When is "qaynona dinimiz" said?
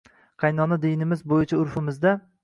0.43-1.21